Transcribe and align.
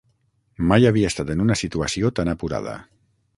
Mai 0.71 0.87
havia 0.89 1.11
estat 1.13 1.29
en 1.33 1.43
una 1.45 1.59
situació 1.61 2.11
tan 2.21 2.33
apurada. 2.35 2.75